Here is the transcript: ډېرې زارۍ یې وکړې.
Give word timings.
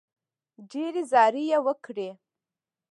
ډېرې 0.71 1.01
زارۍ 1.11 1.43
یې 1.51 1.59
وکړې. 1.65 2.09